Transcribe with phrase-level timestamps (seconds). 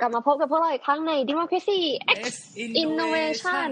[0.00, 1.80] กลับมาพบกับพวกเราอีกครั้งใน Democracy
[2.20, 2.22] X
[2.82, 3.70] Innovation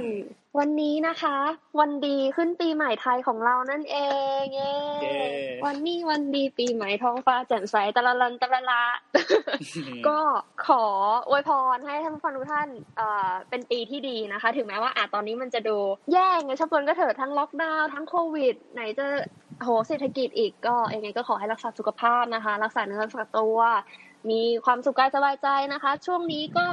[0.58, 1.36] วันนี้นะคะ
[1.80, 3.96] วันดีขึ้นปีใหม่ไทยของเรานั่นเอ
[4.40, 4.74] งเย้
[5.66, 8.84] วันนี้วันดีปีใหม่ท้องฟ้าแจ่มใสตะละลันตะละละ
[10.08, 10.18] ก็
[10.66, 10.84] ขอ
[11.28, 15.78] อวยพรให้ท่านผู้ฟังทุกท่านเอ่อเป็นปีที่ดีนะคะ ถึงแม้ว่าอาจตอนนี้มันจะดู
[16.12, 19.06] แย่ไงชับนก็เถิดทั้งล็อกดาวน์ทั้งโควิด ไหนจะ
[19.64, 23.58] โหเศรษฐกิจอีกก็ยังไงก็ขอให้รักษาสุขภาพนะคะ รักษาเนื้อรักษาตัว
[24.30, 26.66] มีความสุขกายสบายใจนะคะ ช่วงนี้ก็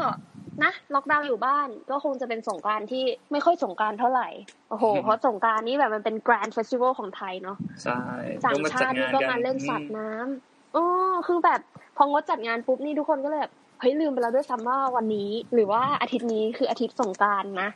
[0.64, 4.30] นะล็อกดาวน์อยู่บ้านก็คงจะเป็นสงกรานต์ที่ไม่ค่อยสงกรานต์เท่าไหร่
[4.70, 8.02] โอ้โห เพราะสงกรานต์นี้แบบมันเป็น grand festival ของไทยเนาะใช่
[8.46, 10.86] ต่างชาตินี่ก็มาเล่นสัตว์น้ำอ๋อ
[11.28, 11.60] คือแบบ
[11.98, 17.70] พองดจัดงานปุ๊บนี่ทุกคนก็เลยแบบเฮ้ยลืมไปแล้วด้วยซ้ำว่าวันนี้ หรือว่าอาทิตย์นี้คืออาทิตย์สงกรานต์นะ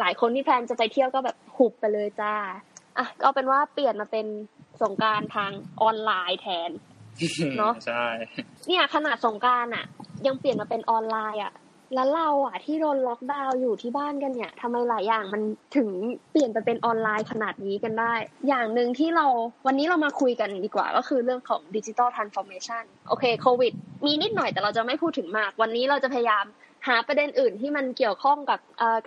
[0.00, 2.34] หลายคนที่ plan จะไปเที่ยวก็แบบหุบไปเลยจ้า
[2.98, 4.26] อะก็เป็นว่าเปลี่ยนมาเป็น
[4.82, 5.50] สงกรานต์ทาง
[5.82, 6.70] ออนไลน์แทน
[7.58, 8.04] เนาะใช่
[8.66, 9.84] เนี่ยขนาดสงกรานต์อะ
[10.26, 11.54] ยังเปลี่ยนมาเป็นออนไลน์อะ
[11.94, 15.42] แล้วเราอะ ที่โดนล็อกดาวน์อยู่ที่บ้านกันเนี่ยทำไมหลายอย่างมัน
[15.76, 15.88] ถึง
[16.32, 18.14] เปลี่ยนไปเป็นออนไลน์ขนาดนี้กันได้
[18.48, 19.26] อย่างหนึ่งที่เรา
[19.66, 23.72] วันนี้เรามาคุยกันดีกว่า ก็คือเรื่องของ digital transformation โอเคโควิด
[24.06, 26.44] มีนิดหน่อยแต่เราจะไม่พูดถึงมาก วันนี้เราจะพยายาม
[26.86, 28.58] หาประเด็นอื่นที่มันเกี่ยวข้องกับ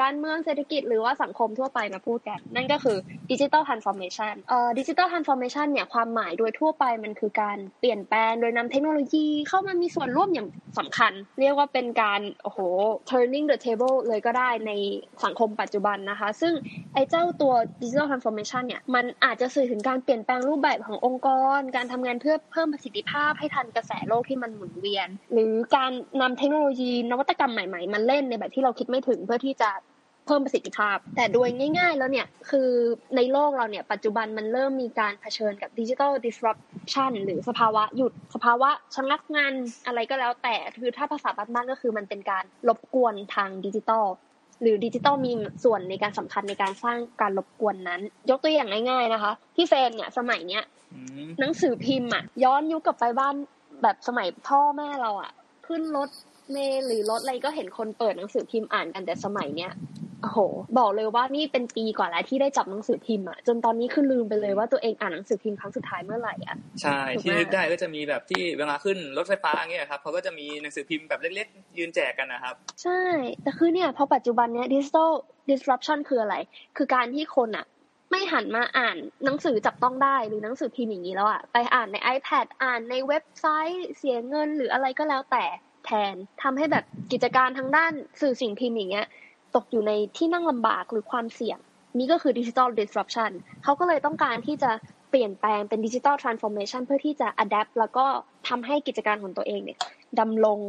[0.02, 2.98] การเมืองเศรษฐกิจหรือว่าสังคมทั่วไปมาพูดกัน นั่นก็คือ
[3.32, 10.48] digital transformation digital transformation เนี่ยความหมายโดยทั่วไปมันคือการเปลี่ยนแปลงโดยนำเทคโนโลยีเข้ามามีส่วนร่วมอย่าง
[10.80, 12.60] สำคัญ เรียกว่าเป็นการโอ้โห
[13.10, 14.72] turning the table เลยก็ได้ใน
[15.24, 16.54] สังคมปัจจุบันนะคะ ซึ่ง
[16.94, 25.92] ไอ้เจ้าตัว digital transformation เนี่ยมันอาจจะสื่อถึงการเปลี่ยนแปลงรูปแบบขององค์กร การทำงานเพื่อเพิ่มประสิทธิภาพให้ทันกระแสโลกที่มันหมุนเวียน หรือการ
[26.22, 29.72] นำเทคโนโลยีนวัตกรรมใหม่ๆมาเล่นในแบบที่เราคิดไม่ถึงเพื่อที่จะ
[30.26, 32.70] เพิ่มประสิทธิภาพ แต่โดยง่าย ๆ แล้วเนี่ยคือ
[33.16, 39.54] ในโลกเราเนี่ยปัจจุบันมันเริ่มมีการเผชิญกับดิจิทัล disruption หรือสภาวะหยุดสภาวะชะงักงาน
[39.86, 44.06] อะไรก็แล้วแต่คือถ้าภาษาบ้านๆก็คือมันเป็นการรบกวนทางดิจิทัล
[44.62, 45.32] หรือดิจิตอลมี
[45.64, 50.64] ส่วนในการสำคัญในการสร้างการรบกวนนั้น ยกตัวอย่างง่าย ๆนะคะพี่เฟนเนี่ยสมัยเนี้ย
[51.40, 53.36] หนังสือพิมพ์อะย้อนยุคกลับไปบ้าน
[53.82, 55.32] แบบสมัยพ่อแม่เราอะ
[55.68, 56.10] ขึ้นรถ
[56.52, 59.72] เมล์หรือรถอะไรก็เห็นคนเปิดหนังสือพิมพ์อ่านกันแต่สมัยเนี้ย
[60.22, 60.40] โอ้โห
[60.78, 73.02] บอกเลยว่านี่เป็นปีกว่าแล้วที่ได้จับหนังสือพิมพ์อะจนตอนนี้คือลืมไปเลยว่าตัวเองอ่านหนังสือพิมพ์ครั้งสุดท้ายเมื่อไหร่อะใช่ที่นึกได้ก็จะมีแบบที่เวลาขึ้นรถไฟฟ้าเงี้ยครับเขาก็จะมีหนังสือพิมพ์แบบเล็กๆ ยืนแจกกันนะครับ ใช่
[73.44, 75.12] แต่คือเนี่ยพอปัจจุบันเนี้ยดิจิทัล
[75.50, 76.36] disruption คืออะไร
[76.78, 77.66] คือการที่คนอะ
[78.12, 85.46] ไม่หันมาอ่านหนังสือจับต้องได้หรือหนังสือพิมพ์อย่างนี้แล้วอะไปอ่านใน iPad อ่านในเว็บไซต์เสียเงินหรืออะไรก็แล้วแต่
[85.90, 87.92] แทนทำให้แบบกิจการทางด้าน
[88.22, 89.08] สื่อสิ่งพิมพ์อย่างเงี้ย
[89.56, 91.60] ตกอยู่ในที่นั่งลำบากหรือความเสี่ยง
[91.98, 93.32] นี่ก็คือ digital disruption
[93.64, 94.72] เขาก็เลยต้องการที่จะ
[95.10, 98.06] เปลี่ยนแปลงเป็น digital transformation เพื่อที่จะ adapt แล้วก็
[98.48, 99.80] ทำให้กิจการของตัวเองเนี่ย
[100.20, 100.60] ดำรง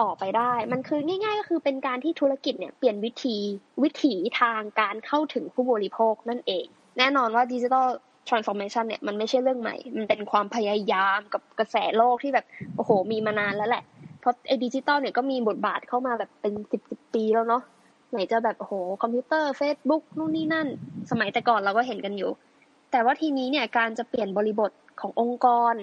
[0.00, 3.36] ต่อไปได้ มันคือง่าย ๆ ก็คือเป็นการที่ธุรกิจเนี่ยเปลี่ยนวิธี
[3.82, 6.64] วิถีทางการเข้าถึงผู้บริโภคนั่นเอง
[6.98, 7.86] แน่นอนว่าดิจิทัล
[8.28, 12.46] transformation เนี่ยมันไม่ใช่เรื่องใหม่ มันเป็นความพยายามกับกระแสโลกที่แบบ
[12.76, 13.84] โอ้โหมีมานานแล้วแหละ
[14.22, 17.62] เพราะไอ้ดิจิตอลเนี่ยก็มีบทบาทเข้ามาแบบเป็นสิบสิบปีแล้วเนาะ
[18.10, 20.66] ไหนจะแบบโอ้โหคอมพิวเตอร์เฟซบุ๊กนู่นนี่นั่น
[21.10, 22.30] สมัยแต่ก่อนเราก็เห็นกันอยู่
[22.90, 25.74] แต่ว่าทีนี้เนี่ยการจะเปลี่ยนบริบทขององค์กร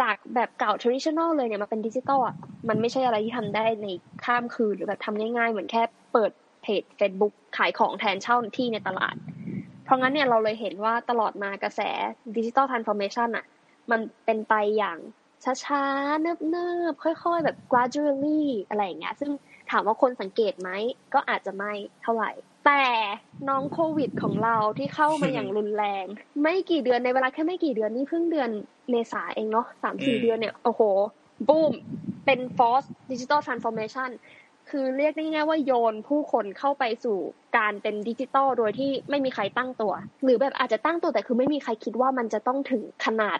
[0.00, 2.36] จากแบบเก่า traditional เลยเนี่ยมาเป็นดิจิตอลอะ
[2.68, 3.86] มันไม่ใช่อะไรที่ทำได้ใน
[4.24, 5.82] ข้ามคืนหรือแบบทำง่ายๆ เหมือนแค่
[6.12, 6.30] เปิด
[6.62, 9.14] เพจ Facebook ขายของแทนเช่าที่ในตลาด
[9.84, 11.80] เพราะงั้นเนี่ยเราเลยเห็นว่าตลอดมากระแส
[12.36, 13.44] digital transformation อะ
[13.90, 14.98] มันเป็นไปอย่าง
[15.44, 19.30] ช้าๆ เนิบๆ ค่อยๆ แบบ gradually อะไรอย่างเงี้ย ซึ่ง
[19.70, 20.70] ถามว่าคนสังเกตไหม
[21.14, 22.30] ก็อาจจะไม่เท่าไหร่
[22.66, 22.84] แต่
[23.48, 26.04] น้องโควิดของเราที่เข้ามาอย่างรุนแรง
[26.42, 28.50] ไม่กี่เดือนในเวลาแค่ไม่กี่เดือนนี่เพิ่งเดือน
[28.90, 30.82] เมษาเองเนาะสามสี่เดือนเนี่ย โอ้โห
[31.48, 31.72] บูม
[32.26, 34.10] เป็น force digital transformation
[34.70, 37.18] คือเรียกได้ง่ายว่าโยนผู้คนเข้าไปสู่
[37.56, 43.38] การเป็นดิจิตอลโดยที่ไม่มีใครตั้งตัว หรือแบบอาจจะตั้งตัวแต่คือไม่มีใครคิดว่ามันจะต้องถึงขนาด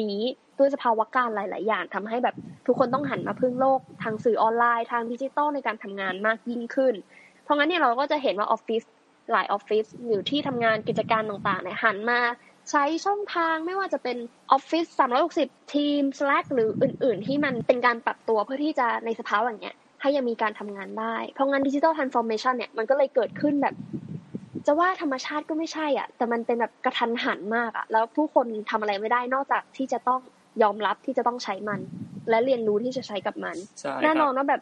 [0.00, 0.18] นี้
[0.58, 6.94] ด้วยสภาวะการหลาย ๆ อย่างทำให้แบบทุกคนต้องหันมาพึ่งโลกทางสื่อออนไลน์ทางดิจิตอลในการทำงานมากยิ่งขึ้น
[7.44, 8.82] เพราะงั้นเนี่ยเราก็จะเห็นว่าออฟฟิศ
[9.32, 12.20] หลายออฟฟิศหรือที่ทำงานกิจการต่าง ๆ เนี่ยหันมา
[12.70, 14.16] ใช้ช่องทางไม่ว่าจะเป็น
[14.56, 23.74] Office 360 Team Slack หรืออื่น ๆ ที่มันเป็นการปรับตัวเพื่อที่จะในสภาวะอย่างเงี้ยให้ยังมีการทำงานได้ เพราะงั้น digital transformation เนี่ยมันก็เลยเกิดขึ้นแบบ
[24.66, 30.20] จะว่าธรรมชาติก็ไม่ใช่อะ แต่มันเป็นแบบกระทันหันมากอะ แล้วผู้คนทำอะไรไม่ได้นอกจากที่จะต้อง
[30.62, 31.80] ยอมรับที่จะต้องใช้มัน
[32.30, 33.56] และเรียนรู้ที่จะใช้กับมัน
[34.02, 34.60] แน่นอนว่าแบบ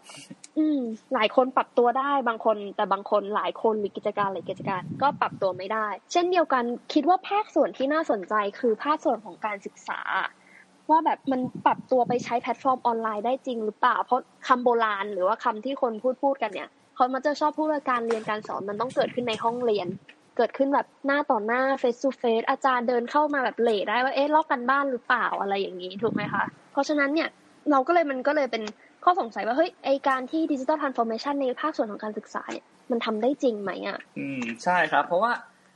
[0.59, 0.79] อืม
[1.15, 10.01] หลายคนปรับตัวได้บางคน แต่บางคนหลายคนหรือกิจการหรือกิจการ ก็ปรับตัวไม่ได้ เช่นเดียวกันคิดว่าภาคส่วนที่น่าสนใจคือภาคส่วนของการศึกษา
[10.91, 19.89] ว่าแบบมันปรับตัวไปใช้แพลตฟอร์มออนไลน์ได้จริงหรือเปล่าเพราะคำโบราณ หรือว่าคำที่คนพูดพูดกันเนี่ยเขามาจะชอบพูดว่าการเรียนการสอนมันต้องเกิดขึ้นในห้องเรียน
[20.37, 27.29] เกิดขึ้นแบบหน้าต่อหน้า face to face อาจารย์เดินเข้ามาแบบเลได้ว่าเอ๊ะลอกกันบ้านหรือเปล่าอะไรอย่างนี้ถูกไหมคะเพราะฉะนั้นเนี่ย
[27.71, 28.63] เราก็เลยมันก็เลยเป็น
[29.05, 35.33] ข้อสงสัยว่าเฮ้ยไอการที่ดิจิทัลทรานส์ฟอร์เมชันในภาคส่วนของการศึกษาเนี่ยมันทำได้จริงไหมอะอืมใช่ครับ เพราะว่า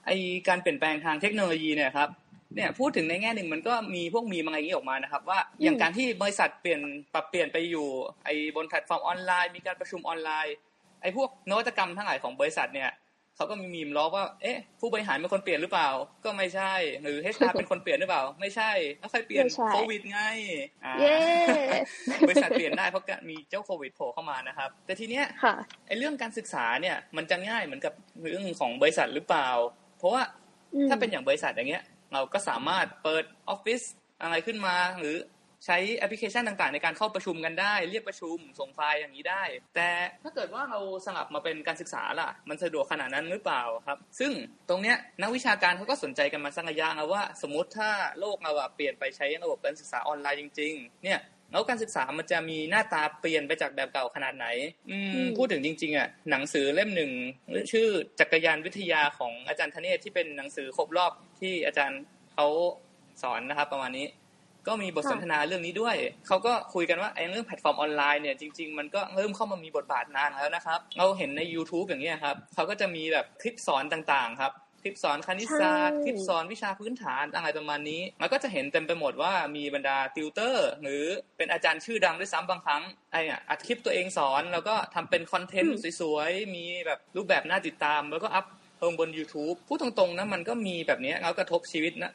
[0.07, 0.11] ไอ
[0.49, 2.09] การเปลี่ยนแปลงทางเทคโนโลยีเนี่ยครับ
[2.55, 6.81] เนี่ยพูดถึงในแง่หนึ่งมันก็มีพวกมีอะไรอย่างนี้ออกมานะครับ ว่าอย่างการที่บริษัทเปลี่ยน
[7.15, 7.87] ปรับเปลี่ยนไปอยู่
[8.25, 10.55] ไอบนแพลตฟอร์มออนไลน์ มีการประชุมออนไลน์
[11.03, 12.91] ไอพวกนวัตกรรมทั้งหลายของบริษัทเนี่ย
[13.37, 15.89] เขาก็มีมีมล้อว่า เอ๊ะ ผู้บริหารเป็นคนเปลี่ยนหรือเปล่า
[16.25, 16.73] ก็ไม่ใช่
[17.03, 20.21] หรือ HR เป็นคนเปลี่ยนหรือเปล่า ไม่ใช่แล้วใครเปลี่ยนโควิดไง
[21.01, 21.17] เย้
[22.29, 25.25] บริษัทเปลี่ยนได้เพราะมีเจ้าโควิดโผล่เข้ามานะครับ แต่ทีเนี้ย
[25.87, 29.49] ไอ้เรื่องการศึกษาเนี่ยมันจะง่ายเหมือนกับเรื่องของบริษัทหรือเปล่า
[29.99, 30.23] เพราะว่า
[30.89, 33.83] ถ้าเป็นอย่างบริษัทอย่างเงี้ย เราก็สามารถเปิดออฟฟิศ
[34.23, 35.15] อะไรขึ้นมาหรือ
[35.65, 39.43] ใช้แอปพลิเคชันต่างๆ ในการเข้าประชุมกันได้ เรียกประชุมส่งไฟล์อย่างนี้ได้
[39.77, 39.89] แต่
[40.25, 44.33] ถ้าเกิดว่าเราสลับมาเป็นการศึกษาล่ะ มันสะดวกขนาดนั้นหรือเปล่าครับ ซึ่ง
[44.69, 47.91] ตรงเนี้ยนักวิชาการเขาก็สนใจกันมาสักระยะแล้วว่า สมมติถ้า
[48.21, 51.21] โลกเราเปลี่ยนไปใช้ระบบการศึกษาออนไลน์จริง ๆ เนี่ย
[51.51, 54.47] แล้วการศึกษามันจะมีหน้าตาเปลี่ยนไปจากแบบเก่าขนาดไหน
[54.91, 57.11] อืมพูดถึงจริง ๆอะหนังสือเล่มหนึ่ง
[57.73, 57.87] ชื่อ
[58.21, 62.01] จักรยานวิทยาของอาจารย์ธเนศที่เป็นหนังสือครบรอบที่อาจารย์
[62.35, 62.47] เขา
[63.23, 64.07] สอนนะครับ ประมาณนี้
[64.69, 65.97] ก็มีบทสนทนาเรื่องนี้ด้วย
[66.27, 74.53] เขาก็คุยกันว่าไอ้เรื่องแพลตฟอร์มออนไลน์เนี่ยจริง ๆ มันก็เริ่มเข้ามามีบทบาทนานแล้วนะครับ เราเห็นใน YouTube อย่างนี้ครับเขาก็จะมีแบบคลิปสอนต่างๆ ครับ
[74.87, 81.05] คลิปสอนคณิตศาสตร์คลิปสอนวิชาพื้นฐานอะไรประมาณนี้ มันก็จะเห็นเต็มไปหมดว่ามีบรรดาติวเตอร์ หรือ
[81.37, 82.83] เป็นอาจารย์ชื่อดังด้วยซ้ำบางครั้ง
[83.13, 88.45] ไอ้เนี่ยอัดคลิปตัวเองสอน แล้วก็ทำเป็นคอนเทนต์สวยๆ มีแบบรูปแบบน่าติดตาม แล้วก็อัพ
[88.85, 92.13] ลงบน YouTube พูดตรงๆนะมันก็มีแบบนี้แล้วกระทบชีวิตนะ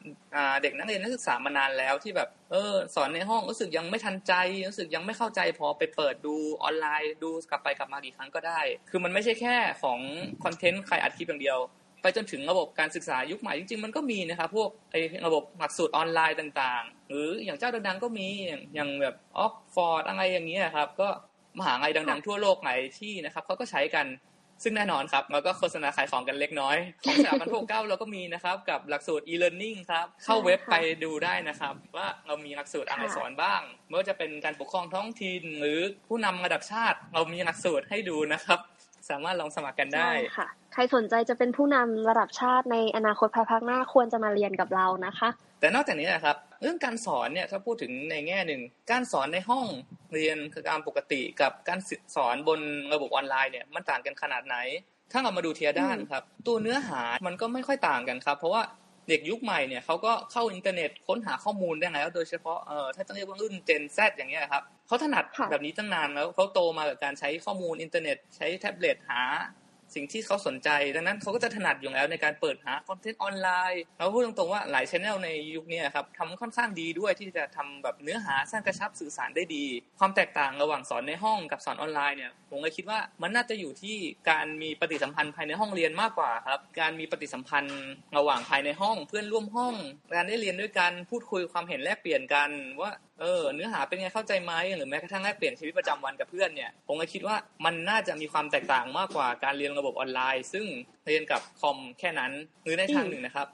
[0.62, 4.34] เด็กนักเรียนนักศึกษามานานแล้วที่แบบเออสอนในห้องรู้สึกยังไม่ทันใจ
[4.70, 10.00] รู้สึกยังไม่เข้าใจพอไปเปิดดูออนไลน์ดูกลับไปกลับมากี่ครั้งก็ได้ คือมันไม่ใช่แค่ของ
[10.44, 11.60] คอนเทนต์ใครอัดคลิปอย่างเดียว
[12.02, 18.28] ไปจนถึงระบบการศึกษายุคใหม่จริงๆ มันก็มีนะครับพวกไอ้ระบบหลักสูตรออนไลน์ต่างๆ หรืออย่างเจ้าดังๆก็มี
[18.76, 21.10] อย่างแบบออกฟอร์ดอะไรอย่างเงี้ยครับก็
[21.60, 24.06] มหาลัยดังๆทั่วโลกไหนที่นะครับเขาก็ใช้กัน
[24.64, 38.60] ซึ่งแน่นอนครับเราก็โฆษณาขายของกันเล็กน้อยของสถาบันพวกเก้าเราก็มีนะครับ กับหลักสูตร e-learning ครับ เข้าเว็บไปดูได้นะครับ ว่าเรามีหลักสูตรอะไรสอนบ้างไม่ว่าจะเป็นการปกครองท้องถิ่นหรือผู้นำระดับชาติ เรามีหลักสูตรให้ดูนะครับ
[39.12, 45.30] สามารถลองสมัครกันได้ค่ะ ใครสนใจจะเป็นผู้นำระดับชาติในอนาคตภายภาคหน้าควรจะมาเรียนกับเรานะคะ
[45.60, 48.62] แต่นอกจากนี้นะครับ เรื่องการสอนเนี่ยถ้าพูดถึงในแง่หนึ่ง
[48.92, 49.66] การสอนในห้อง
[50.14, 51.80] เรียนคือการปกติกับการ
[52.16, 52.60] สอนบน
[52.94, 54.58] ระบบออนไลน์เนี่ยมันต่างกันขนาดไหน
[55.12, 58.62] ถ้าเรามาดูทีละด้านครับ ตัวเนื้อหามันก็ไม่ค่อยต่างกันครับ เพราะว่า
[59.10, 69.22] เด็กยุคใหม่เนี่ยเขาก็เข้าอินเทอร์เน็ตค้นหาข้อมูลได้แล้ว โดยเฉพาะเอ่อถ้าจะเรียกว่ารุ่น Gen Z อย่างเงี้ยครับ เขาถนัดแบบนี้ตั้งนานแล้วเขาโตมากับการใช้ข้อมูลอินเทอร์เน็ต ใช้แท็บเล็ตหา
[69.96, 79.66] สิ่งที่เขาสนใจ ดังนั้นเขาก็จะถนัดอยู่แล้วในการเปิดหาคอนเทนต์ออนไลน์เราพูดตรงๆว่าหลาย channel ในยุคนี้ครับทำค่อนข้างดีด้วยที่จะทำแบบเนื้อหาสร้างกระชับสื่อสารได้ดี
[80.00, 83.98] ความแตกต่างระหว่างสอนในห้องกับสอนออนไลน์เนี่ยผมเลยคิดว่ามันน่าจะอยู่ที่
[84.30, 87.80] การมีปฏิสัมพันธ์ภายในห้องเรียนมากกว่าครับการมีปฏิสัมพันธ์
[88.18, 89.76] ระหว่างภายในห้อง เพื่อนร่วมห้อง
[90.16, 92.50] การได้เรียนด้วยกันพูดคุยความเห็นแลกเปลี่ยนกัน
[92.82, 97.36] ว่า เออเนื้อหาเป็นไงเข้าใจไหมหรือแม้กระทั่งแลกเปลี่ยนชีวิตประจำวันกับเพื่อนเนี่ยผมก็คิดว่า
[97.66, 100.66] มันน่าจะมีความแตกต่างมากกว่าการเรียนระบบออนไลน์ ซึ่ง
[101.08, 102.32] เรียนกับคอมแค่นั้น
[102.64, 103.48] หรือในทางหนึ่งนะครับ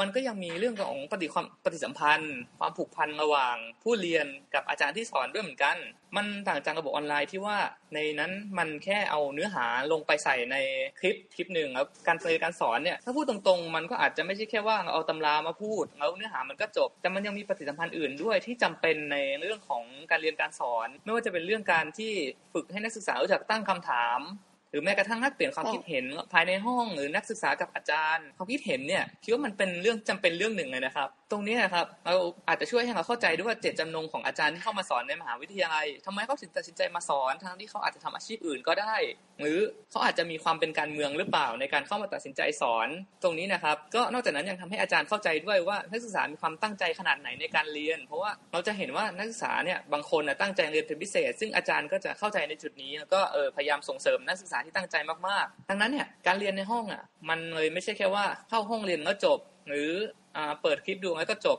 [0.00, 5.76] มันก็ยังมีเรื่องของปฏิความปฏิสัมพันธ์ ความผูกพันระหว่างผู้เรียนกับอาจารย์ที่สอนด้วยเหมือนกัน
[6.16, 7.58] มันต่างจากระบบออนไลน์ที่ว่า
[7.94, 10.56] ในนั้นมันแค่เอาเนื้อหาลงไปใส่ใน
[11.00, 22.12] คลิปคลิปหนึ่งแล้วการเรียนการสอนเนี่ยถ้าพูดตรงๆ มันก็อาจจะไม่ใช่แค่ว่าเอาตำรามาพูดแล้วเนื้อหามันก็จบ แต่มันยังมีปฏิสัมพันธ์อื่นด้วยที่จำเป็นในเรื่องของการเรียนการสอน ไม่ว่าจะเป็นเรื่องการที่
[22.54, 24.20] ฝึกให้นักศึกษารู้จักตั้งคำถาม
[24.76, 32.14] รือแม้กระทั่งนักเปลี่ยนความคิดเห็นภายในห้องหรือนักศึกษากับอาจารย์ ความคิดเห็นเนี่ยคิดว่ามันเป็นเรื่องจำเป็นเรื่องหนึ่งเลยนะครับ ตรงนี้นะครับเรา
[32.48, 38.94] อาจจะช่วยให้เราเข้าใจด้วยว่าเจตจำนงของอาจารย์ที่เข้ามาสอนในมหาวิทยาลัยทำไมเขาถึงตัดสินใจมาสอนทั้งที่เขาอาจจะทำอาชีพอื่นก็ได้
[39.40, 39.58] หรือ
[39.90, 42.88] เขาอาจจะมีความเป็นการเมืองหรือเปล่าในการเข้ามาตัดสินใจสอน
[43.22, 54.96] ตรงนี้นะครับก็นอกจากนั้นยังทำให้อาจารย์เข้าใจด้วยว่านักศึกษามีความตั้งใจขนาดไหนในการเรียน เพราะว่าเราจะเห็นว่านักศึกษาเนี่ยบางคนตั้งใจเรียนเป็นพิเศษ ซึ่งอาจารย์ก็จะเข้าใจในจุดนี้แล้วก็เออพยายามส่งเสริมนักศึกษาที่ตั้งใจ
[55.28, 59.90] มากๆดังนั้นเนี่ยการเรียนในห้องอะมันเลยไม่ใช่แค่ว่าเข้าห้องเรียนแล้วจบ หรือ
[60.36, 61.58] อเปิดคลิปดูแล้วก็จบ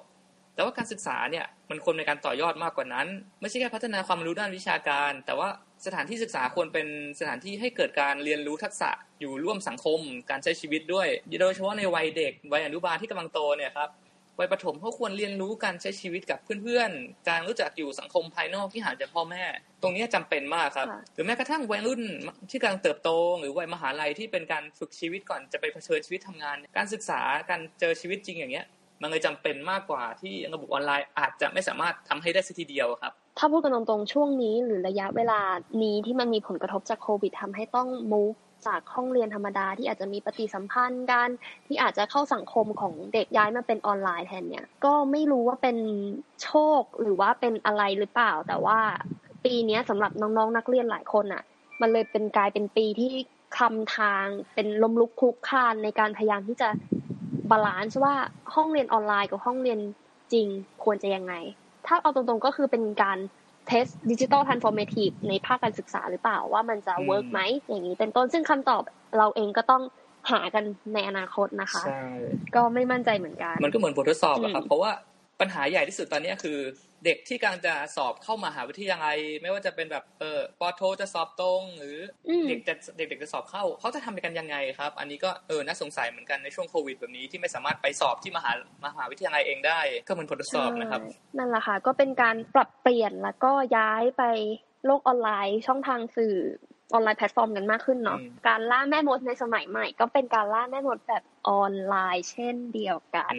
[0.55, 3.07] แต่ว่าการศึกษาเนี่ยมันควรในการต่อยอดมากกว่านั้น
[3.41, 5.49] ไม่ใช่แค่พัฒนาความรู้ด้านวิชาการ แต่ว่า
[5.85, 6.87] สถานที่ศึกษาควรเป็น
[7.19, 11.07] สถานที่ให้เกิดการเรียนรู้ทักษะอยู่ร่วมสังคม การใช้ชีวิตด้วย
[11.41, 13.89] โดยเฉพาะในวัยเด็กวัยอนุบาลที่กำลังโตเนี่ยครับ
[14.39, 19.43] วัยประถมเขาควรเรียนรู้การใช้ชีวิตกับเพื่อนๆ การรู้จักอยู่สังคมภายนอกที่ห่างจากพ่อแม่
[19.81, 22.01] ตรงนี้จำเป็นมากครับ หรือแม้กระทั่งวัยรุ่น
[22.49, 28.65] ที่กำลังเติบโต หรือวัยมหาลัยที่เป็นการฝึกชีวิตก่อนจะไปเผชิญชีวิตทำงาน การศึกษาการเจอชีวิตจริงอย่างเงี้ย
[29.01, 35.41] มันเลยจำเป็นมากกว่าที่ระบบออนไลน์อาจจะไม่สามารถทำให้ได้สักทีเดียวครับ ถ้าพูดกันตรงๆช่วงนี้หรือระยะเวลา
[35.81, 38.37] นี้ที่มันมีผลกระทบจากโควิดทำให้ต้อง move
[38.67, 41.29] จากห้องเรียนธรรมดาที่อาจจะมีปฏิสัมพันธ์กัน
[41.67, 45.77] ที่อาจจะเข้าสังคมของเด็กย้ายมาเป็นออนไลน์แทนเนี่ยก็ไม่รู้ว่าเป็น
[46.43, 48.79] โชคหรือว่าเป็นอะไรหรือเปล่า แต่ว่า
[49.45, 51.43] ปีนี้สำหรับน้องๆนักเรียนหลายคนอะ
[51.81, 53.11] มันเลยเป็นกลายเป็นปีที่
[53.57, 56.69] คลำทางเป็นล้มลุกคลุกคลานในการพยายามที่จะ
[57.51, 58.13] balance ว่า
[58.55, 59.79] ห้องเรียนออนไลน์กับห้องเรียน
[60.33, 60.47] จริง
[60.83, 61.33] ควรจะยังไง
[61.87, 63.17] ถ้าเอาตรงๆก็คือเป็นการ
[63.67, 68.81] test digital transformative ในภาคการศึกษาหรือเปล่าว่ามันจะ work ไหมอย่างนี้เป็นต้นซึ่งคำตอบ
[69.17, 69.83] เราเองก็ต้อง
[70.31, 70.63] หากัน
[70.93, 72.05] ในอนาคตนะคะใช่
[72.55, 74.91] ก็ไม่มั่นใจเหมือนกัน มันก็เหมือนบททดสอบอะครับเพราะว่า
[75.41, 76.57] ปัญหาใหญ่ที่สุดตอนนี้คือ
[77.05, 81.97] เด็กที่กำลังจะสอบเข้ามหาวิทยาลัย ไม่ว่าจะเป็นแบบเออปอโทจะสอบตรง หรือ
[82.49, 88.51] เด็กจะเด็กๆจะสอบเข้า เขาจะทำกันยังไงครับ อันนี้ก็เออน่าสงสัยเหมือนกันในช่วงโควิดแบบนี้ที่ไม่สามารถไปสอบที่มหา
[88.85, 91.01] มหาวิทยาลัยเองได้ ก็เหมือนผลทดสอบนะครับ
[91.37, 94.23] นั่นแหละค่ะก็เป็นการปรับเปลี่ยนแล้วก็ย้ายไป
[94.85, 96.37] โลกออนไลน์ช่องทางสื่อ
[96.93, 103.33] ออนไลน์แพลตฟอร์มกันมากขึ้นเนาะการล่าแม่มดในสมัยใหม่ ก็เป็นการล่าแม่มดแบบออนไลน์ เช่นเดียวกัน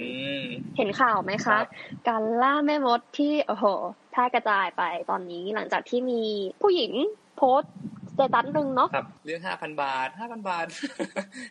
[0.77, 1.59] เห็นข่าวไหมคะ
[2.09, 3.65] การล่าแม่มดที่โอ้โห
[4.13, 6.23] แพร่กระจายไปตอนนี้หลังจากที่มี
[6.63, 6.93] ผู้หญิง
[7.37, 7.63] โพส
[8.15, 10.67] เตตัสหนึ่งเนาะครับเรื่องห้าพันบาทห้าพันบาท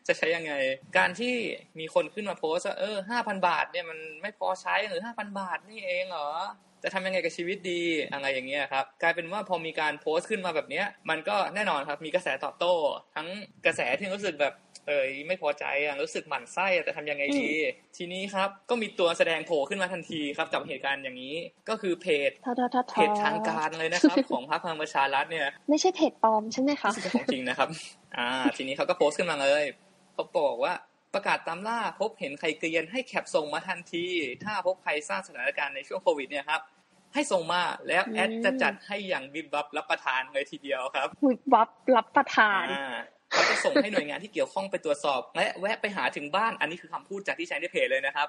[0.07, 0.53] จะใช้ยังไง
[0.97, 1.33] การที่
[1.79, 6.29] มีคนขึ้นมาโพสว่าเออห้าพันบาทเนี่ยมันไม่พอใช้หรือห้าพันบาทนี่เองเหรอ
[6.85, 7.81] จะทำยังไงกับชีวิตดี
[8.13, 12.73] อะไรอย่างเงี้ยครับกลายเป็นว่าพอมีการโพสต์ขึ้นมาแบบเนี้ยมันก็แน่นอนครับมีกระแสตอบโต้
[13.15, 13.27] ทั้ง
[13.65, 14.53] กระแสที่รู้สึกแบบ
[14.87, 17.49] เอยไม่พอใจอะรู้สึกหมั่นไส้แต่ทำยังไงดี
[17.97, 21.35] ทีนี้ครับก็มีตัวแสดงโผล่ขึ้นมาทันทีครับกับเหตุการณ์อย่างนี้
[21.69, 22.31] ก็คือเพจ
[22.93, 27.69] เพจทางการเลยนะครับ ของพรรคพลังประชารัฐเนี่ย ไม่ใช่เพจปลอมใช่ไหมคะของจริงนะครับ
[28.17, 29.63] อ่า ทีนี้เขาก็โพสต์ขึ้นมาเลย
[30.13, 30.73] เขาบอกว่า
[31.13, 34.05] ประกาศตามล่าพบเห็นใครเกรียนให้แคปส่งมาทันที
[34.43, 36.61] ถ้าพบใครสร้างสถานการณ์ในช่วงโควิดเนี่ยครับ
[37.15, 42.65] ให้ส่งมาแล้วแอดจะจัดให้อย่างวิบวับรับประทานเลยทีเดียวครับวิบวับรับประทาน
[43.35, 48.27] เขาจะส่งให้หน่วยงานที่เกี่ยวข้องไปตรวจสอบและแวะไปหาถึงบ้าน อันนี้คือคำพูดจากที่ใช้ในเพจเลยนะครับ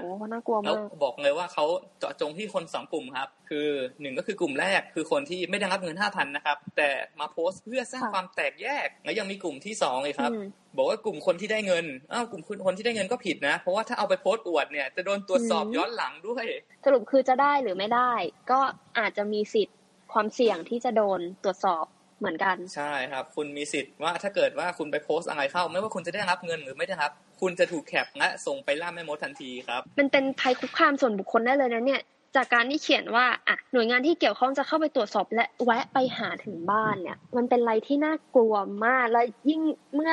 [0.00, 1.64] โอ้โหน่ากลัวมากบอกเลยว่าเขา
[1.98, 3.68] เจาะจงที่คนสองกลุ่มครับ คือ
[4.00, 6.90] หนึ่งก็คือกลุ่มแรกคือคนที่ไม่ได้รับเงินห้าพันนะครับ แต่
[7.20, 10.30] มาโพสต์เพื่อสร้างความแตกแยก แล้วยังมีกลุ่มที่สองเลยครับ
[10.76, 16.44] บอกว่ากลุ่มคนที่ได้เงิน อ้าว กลุ่มคนที่ได้เงินก็ผิดนะ เพราะว่าถ้าเอาไปโพสต์อวดเนี่ย จะโดนตรวจสอบย้อนหลังด้วย
[16.84, 18.12] สรุปคือจะได้หรือไม่ได้
[18.50, 18.60] ก็
[18.98, 19.76] อาจจะมีสิทธิ์
[20.12, 21.84] ความเสี่ยงที่จะโดนตรวจสอบ
[22.18, 32.02] เหมือนกัน ใช่ครับ คุณมีสิทธิ์ว่าถ้าเกิดว่าคุณไปโพสต์อะไรเข้า ไม่ว่าคุณจะได้รับเงินหรือไม่ได้รับ คุณจะถูกแคปและส่งไปล่าแม่มดทันทีครับ มันเป็นภัยคุกคามส่วนบุคคลได้เลยนะเนี่ย
[32.36, 38.54] จากการที่เขียนว่าอะหน่วยงานที่เกี่ยวข้องจะเข้าไปตรวจสอบและแวะไปหาถึงบ้านเนี่ย มันเป็นอะไรที่น่ากลัว
[38.86, 39.60] มาก และยิ่ง
[39.94, 40.12] เมื่อ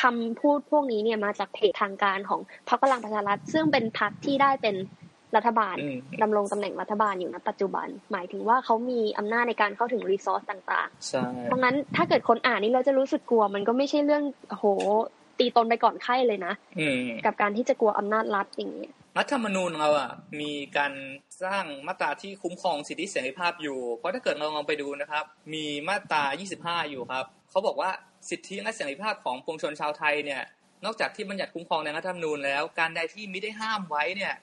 [0.00, 4.76] คำพูดพวกนี้เนี่ยมาจากเพจทางการของพรรคพลังประชารัฐซึ่งเป็นพรรคที่ได้เป็น
[5.36, 5.76] รัฐบาล
[6.22, 14.64] ดำรงตำแหน่งรัฐบาลอยู่ณปัจจุบัน หมายถึงว่าเขามีอำนาจในการเข้าถึงรีซอสต่างๆ เพราะงั้นถ้าเกิดคนอ่านนี่เราจะรู้สึกกลัว มันก็ไม่ใช่เรื่องโห
[15.38, 16.54] ตีตนไปก่อนไข้เลยนะ
[17.24, 20.10] กับการที่จะกลัวอำนาจรัฐอย่างนี้รัฐธรรมนูญเราอะ
[20.40, 20.92] มีการ
[21.44, 26.24] สร้างมาตราที่คุ้มครองสิทธิเสรีภาพอยู่ เพราะถ้าเกิดเราลองไปดูนะครับ มีมาตรา
[26.58, 27.90] 25 อยู่ครับเขาบอกว่า
[28.30, 30.42] สิทธิและเสรีภาพของปวงชนชาวไทยเนี่ย
[30.84, 34.34] นอกจากที่บัญญัติคุ้มครองในรัฐธรรมนูญแล้ว การใดที่ไม่ได้ห้ามไว้เนี่ย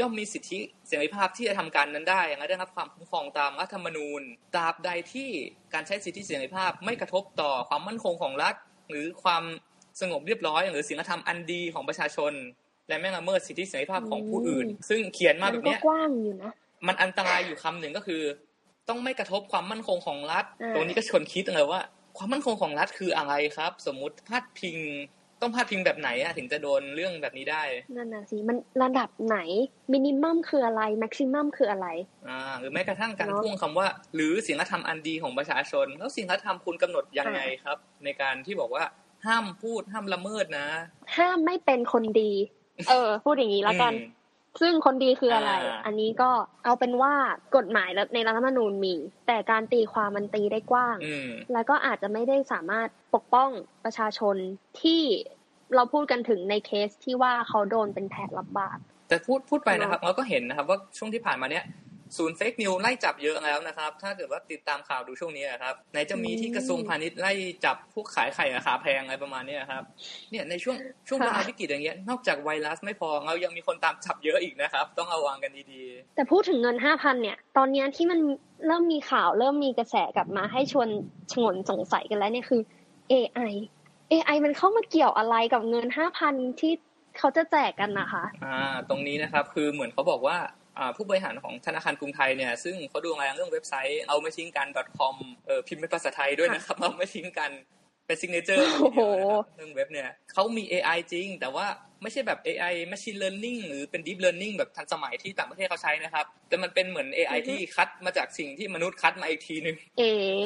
[0.00, 4.22] ย่อมมีสิทธิเสรีภาพที่จะทำการนั้นได้และได้รับความคุ้มครองตามรัฐธรรมนูญ
[4.54, 5.30] ตราบใดที่
[5.74, 8.54] การใช้สิทธิเสรีภาพไม่กระทบต่อความมั่นคงของรัฐ
[8.90, 9.44] หรือความ
[10.00, 12.32] สงบเรียบร้อย หรือสิ่งธรรมอันดีของประชาชน
[12.88, 16.52] และไม่ละเมิดสิทธิเสรีภาพของผู้อื่น ซึ่งเขียนมาแบบนี้กว้างอยู่นะ
[16.86, 18.22] มันอันตรายอยู่คำหนึ่งก็คือ
[18.88, 21.80] ต้องไม่กระทบความมั่นคงของรัฐ ตรงนี้ก็ชวนคิดเลยว่า
[22.16, 24.78] ความมั่นคงของรัฐคืออะไรครับ สมมุติพาดพิง
[25.40, 27.62] ต้องพาดพิงแบบไหนอะถึงจะโดนเรื่องแบบนี้ได้
[27.96, 29.38] นั่นน่ะสิมันระดับไหน
[29.92, 31.86] มินิมัมคืออะไรแม็กซิมัมคืออะไร
[32.28, 38.84] อ่า หรือแม้กระทั่งการพ่วงคำว่า หรือสิ่งธรรมอันดีของประชาชน แล้วสิ่งธรรมคุณกำหนดยังไงครับ ในการที่บอกว่า
[39.26, 40.68] ห้ามพูดห้ามละเมิดนะ
[41.16, 42.32] ห้ามไม่เป็นคนดี
[42.88, 43.92] เออ พูดอย่างนี้แล้วกัน
[44.60, 45.52] ซึ่งคนดีคืออะไร
[45.86, 46.30] อันนี้ก็
[46.64, 47.14] เอาเป็นว่า
[47.56, 48.94] กฎหมายในรัฐธรรมนูญมี
[49.26, 50.96] แต่การตีความมันตีได้กว้าง
[51.52, 53.50] แล้วก็อาจจะไม่ได้สามารถปกป้อง
[53.84, 54.36] ประชาชน
[54.82, 55.02] ที่
[55.74, 61.64] เราพูดกันถึงในเคสที่ว่าเขาโดนเป็นแพะรับบาปแต่พูดพูดไปนะครับ เราก็เห็นนะครับ ว่าช่วงที่ผ่านมาเนี้ย
[62.16, 67.32] ศูนย์ fake news ไล่จับเยอะแล้วนะครับ ถ้าเกิดว่าติดตามข่าวดูช่วงนี้ครับไหนจะมีที่กระทรวงพาณิชย์ไล่
[67.64, 69.82] จับพวกขายไข่ราคาแพงอะไรประมาณนี้ครับ
[70.30, 70.76] เนี่ยในช่วง
[71.08, 78.20] ช่วงเวลาวิกฤตอย่างเงี้ยนอกจากไวรัสไม่พอเรายังมีคนตามจับเยอะอีกนะครับ ต้องระวังกันดีๆ แต่พูดถึงเงินห้าพันเนี่ย ตอนนี้ที่มัน
[78.66, 80.88] เริ่มมีข่าวเริ่มมีกระแสกลับมาให้ชวน
[81.32, 82.60] ฉงนสงสัยกันแล้วเนี่ยคือ
[83.12, 83.54] AI
[84.12, 86.72] AI มันเข้ามาเกี่ยวอะไรกับเงินห้าพันที่
[87.18, 90.36] เขาจะแจกกันนะคะ อ่า ตรงนี้นะครับ คือเหมือนเขาบอกว่า
[90.96, 95.14] ผู้บริหารของธนาคารกรุงไทยเนี่ยซึ่งเขาดูแลเรื่องเว็บไซต์เราไม่ทิ้งกัน .com
[95.46, 97.50] เออพิมพ์เป็นภาษาไทยด้วยนะครับเราไม่ทิ้งกัน
[98.06, 98.66] เป็น signature
[99.56, 101.66] เรื่องเว็บเนี่ยเขามี AI จริง แต่ว่า
[102.02, 109.76] ไม่ใช่แบบ AI machine learning หรือเป็น deep learning แบบทันสมัยที่ต่างประเทศเขาใช้นะครับ แต่มันเป็นเหมือน AI ที่คัดมาจากสิ่งที่มนุษย์คัดมาอีกทีหนึ่ง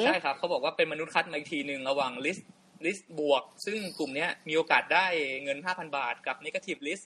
[0.03, 2.43] ใช่ครับเขาบอกว่าเป็นมนุษย์คัดมาอีกทีหนึ่งระหว่าง list
[2.85, 5.05] list บวก ซึ่งกลุ่มนี้มีโอกาสได้
[5.43, 7.03] เงิน 5,000 บาทกับ negative list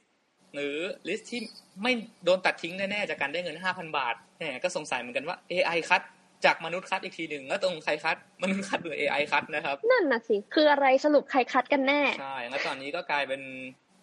[0.55, 0.75] หรือ
[1.07, 1.41] list ที่
[1.83, 1.91] ไม่
[2.25, 6.01] โดนตัดทิ้งแน่ๆจากการได้เงิน 5,000 บาทแหมก็สงสัยเหมือนกันว่า AI คัด
[6.45, 13.41] จากมนุษย์คัดอีกทีหนึ่งแล้วตรงใครคัดมนุษย์คัดหรือ AI คัดนะครับ นั่นน่ะสิ คืออะไรสรุปใครคัดกันแน่ ใช่แล้วตอนนี้ก็กลายเป็น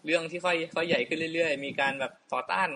[0.06, 2.70] เรื่องที่ค่อยค่อยใหญ่ขึ้นเรื่อยๆ มีการแบบต่อต้าน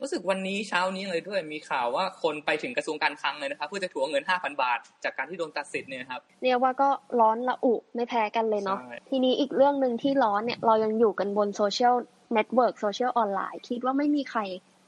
[0.00, 6.88] รู้สึกวันนี้เช้านี้เลยด้วยมีข่าวว่าคนไปถึงกระทรวงการคลังเลยนะครับเพื่อจะทวงเงิน 5,000 บาท จากการที่โดนตัดสิทธิ์เนี่ยครับเรียกว่าก็
[7.20, 8.78] ร้อนละอุไม่แพ้กันเลยเนาะ
[9.10, 11.96] ทีนี้อีกเรื่องหนึ่งที่ร้อนเนี่ยเรายังอยู่กันบน social
[12.32, 14.40] network โซเชียลออนไลน์คิดว่าไม่มีใคร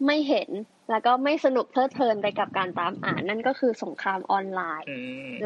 [0.06, 0.50] ไม่เห็น
[0.90, 4.88] แล้วก็ไม่สนุกเพลิดเพลินไปกับการตามอ่านนั่นก็คือสงครามออนไลน์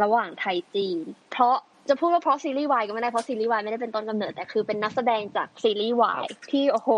[0.03, 0.99] ระหว่างไทยจีน
[1.33, 1.57] เพราะ
[1.89, 6.91] จะพูดว่าเพราะซีรีส์วายก็ไม่ได้เพราะซีรีส์วายไม่ได้เป็นต้นกำเนิดแต่คือเป็นนักแสดงจากซีรีส์วายที่โอ้โห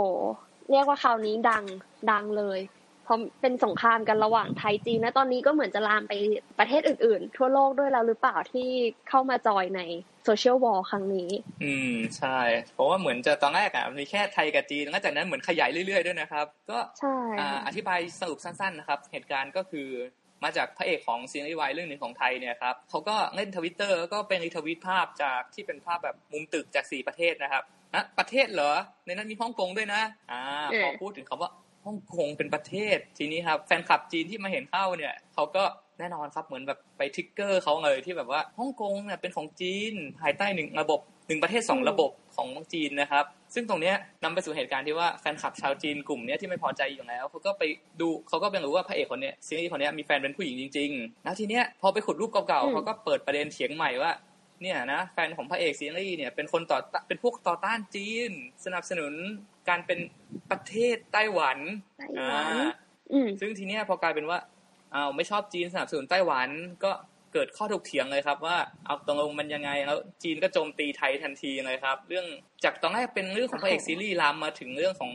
[0.71, 1.65] เรียกว่าคราวนี้ดัง
[2.11, 2.61] ดังเลย
[3.05, 6.13] เพราะเป็นสงครามกันระหว่างไทยจีนและตอนนี้ก็เหมือนจะลามไป
[6.59, 8.69] ประเทศอื่น ๆ ทั่วโลกด้วยแล้วหรือเปล่าที่
[9.09, 9.81] เข้ามาจอยใน
[10.31, 11.31] โซเชียลวอลครั้งนี้
[11.65, 12.39] อืมใช่
[12.75, 17.17] เพราะว่าเหมือนจะตอนแรกอะมีแค่ไทยกับจีนแล้วจากนั้นเหมือนขยายเรื่อยๆด้วยนะครับ ก็ใช่
[17.67, 19.89] อธิบายสรุปสั้นๆนะครับ เหตุการณ์ก็คือ
[20.45, 28.73] มาจากพระเอกของซีรีส์วายเรื่องหนึ่งของไทยเนี่ยครับเขาก็เล่นทวิตเตอร์แล้วก็เป็นรีทวิตภาพจากที่เป็นภาพแบบมุมตึกจากสี่ประเทศนะครับนะประเทศเหรอ
[29.07, 30.03] ในนั้นมีฮ่องกงด้วยนะ
[30.33, 30.43] อ่า
[30.83, 31.51] พอพูดถึงคาว่า
[31.87, 35.65] ฮ่องกงเป็นประเทศ ทีนี้ครับแฟนคลับจีนที่มาเห็นเข้าเนี่ยเขาก็
[35.99, 47.63] แน่นอนครับเหมือนแบบไปทิกเกอร์เขาเลยที่แบบว่าฮ่องกงเนี่ยเป็นของจีนภายใต้หนึ่งระบบหนึ่งประเทศสองระบบของจีนนะครับ ซึ่งตรงเนี้ยนำไปสู่เหตุการณ์ที่ว่าแฟนคลับชาวจีนกลุ่มเนี้ยที่ไม่พอใจอยู่แล้วเขาก็ไป
[48.01, 54.13] ดูเขาก็ไปรู้ว่าพระเอกคนเนี้ยซีรีส์คนเนี้ยมีแฟนเป็นผู้หญิงจริง ๆ แล้วทีเนี้ยพอไปขุดรูปเก่าๆเขาก็เปิดประเด็นเถียงใหม่ว่า
[54.63, 58.31] เนี่ยนะแฟนของพระเอกซีรีส์เนี่ยเป็นคนต่อเป็นพวกต่อต้านจีน
[58.65, 59.13] สนับสนุน
[59.69, 59.99] การเป็น
[60.51, 61.59] ประเทศไต้หวัน
[62.19, 62.67] อ่า
[63.41, 64.39] ซึ่งทีเนี้ยพอกลายเป็นว่า
[64.93, 66.49] เอาไม่ชอบจีนสนับสนุนไต้หวัน
[66.85, 66.93] ก็
[67.33, 72.27] เกิดข้อถกเถียงเลยครับว่าเอาตรงลงมันยังไงแล้วจีนก็โจมตีไทยทันทีเลยครับ เรื่อง
[72.65, 75.13] จากตอนแรกเป็นเรื่องของพระเอกซีรีส์ลามมาถึงเรื่องของ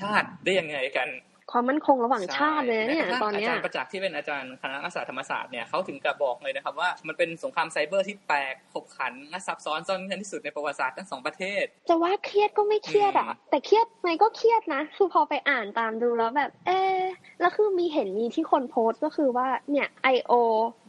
[0.00, 1.08] ชาติได้ยังไงกัน
[1.50, 16.98] ความมั่นคงระหว่างชาติเลยเนี่ยตอนนี้อาจารย์ประจักษ์ที่เป็นอาจารย์คณะรัฐศาสตร์ธรรมศาสตร์เนี่ยเขาถึงกับบอกเลยนะครับว่ามันเป็นสงครามไซเบอร์ที่แปลกขบขันและซับซ้อนซ่อนเงื่อนที่สุดในประวัติศาสตร์ทั้งสองประเทศ จะว่าเครียดก็ไม่เครียดอะแต่เครียดไหมก็เครียดนะคือพอไปอ่านตามดูแล้วแบบ เออ
[17.40, 20.32] แล้วคือมีเห็นมีที่คนโพสต์ก็คือว่าเนี่ย I.O.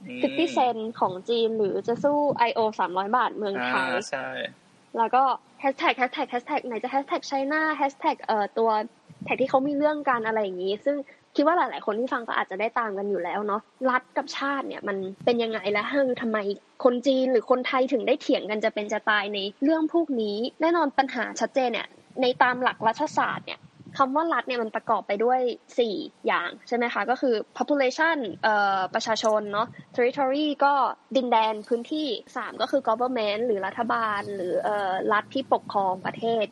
[0.03, 2.17] 50 เซนของจีนหรือจะสู้
[2.49, 2.59] I.O.
[2.89, 4.27] 300 บาทเมืองไทยใช่
[4.97, 5.23] แล้วก็
[5.59, 8.69] แฮชแท็กแฮชแท็กแฮชแท็กไหนจะแฮชแท็ก China แฮชแท็กเอ่อตัว
[9.25, 10.97] แท็กที่เขามีเรื่องการอะไรอย่างนี้ ซึ่ง
[11.35, 16.37] คิดว่าหลาย ๆ คนที่ฟังก็อาจจะได้ตามกันอยู่แล้วเนาะรัฐกับชาติเนี่ยมันเป็นยังไงและคือทำไม
[16.83, 21.87] คนจีนหรือคนไทยถึงได้เถียงกันจะเป็นจะตายในเรื่องพวกนี้ แน่นอนปัญหาชัดเจนเนี่ย
[22.21, 23.59] ในตามหลักรัฐศาสตร์เนี่ย
[23.97, 25.39] คำว่ารัฐเนี่ยมันประกอบไปด้วย
[25.83, 30.73] 4 อย่างใช่ไหมคะ ก็คือ population เอ่อประชาชนเนาะ territory ก็
[31.15, 36.45] ดินแดนพื้นที่ 3 ก็คือ government หรือรัฐบาล หรือเอ่อรัฐที่ปกครองประเทศ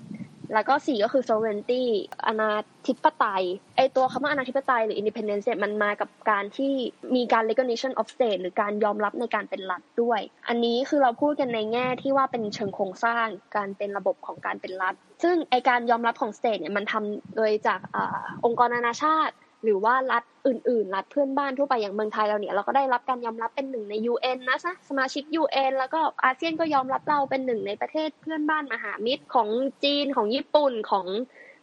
[0.53, 1.83] แล้วก็สี่ก็คือ sovereignty
[2.27, 2.51] อนา
[2.87, 3.43] ธิปไตย
[3.77, 6.73] ไอตัวคำว่าอนาธิปไตยหรือ independence มันมากับการที่
[7.15, 17.97] มีการ recognition of state หรือการยอมรับในการเป็นรัฐด้วย อันนี้คือเราพูดกันในแง่ที่ว่าเป็นเชิงโครงสร้างการเป็นระบบของการเป็นรัฐ ซึ่งไอการยอมรับของ state เนี่ยมันทำโดยจากอ
[18.45, 29.49] องค์กรนานาชาติ หรือว่ารัฐอื่นๆ รัฐเพื่อนบ้านทั่วไปอย่างเมืองไทยเราเนี่ยเราก็ได้รับการยอมรับเป็นหนึ่งใน UN นะซะสมาชิก UN แล้วก็อาเซียนก็ยอมรับเราเป็นหนึ่งในประเทศเพื่อนบ้านมหามิตรของ
[29.83, 31.07] จีนของญี่ปุ่นของ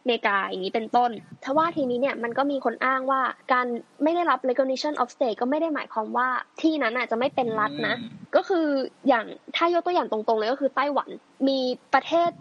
[0.01, 1.11] อเมริกาอย่างนี้เป็นต้น
[1.43, 3.21] ทว่าทีนี้เนี่ยมันก็มีคนอ้างว่า
[3.53, 3.67] การ
[4.03, 6.27] ไม่ได้รับ recognition of state ก็ไม่ได้หมายความว่า
[6.61, 7.95] ที่นั้นอาจจะไม่เป็นรัฐนะ
[8.35, 8.67] ก็คือ
[9.07, 11.09] อย่างถ้ายกตัวอย่างตรงๆเลยก็คือไต้หวัน
[11.47, 11.59] มี
[11.93, 12.31] ประเทศ